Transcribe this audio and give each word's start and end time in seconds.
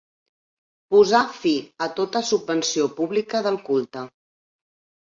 Posà 0.95 1.19
fi 1.41 1.53
a 1.87 1.91
tota 2.01 2.25
subvenció 2.33 2.89
pública 2.99 3.45
del 3.51 3.63
culte. 3.71 4.09